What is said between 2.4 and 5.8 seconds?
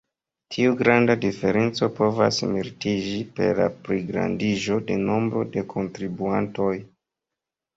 mildiĝi per la pligrandiĝo de nombro de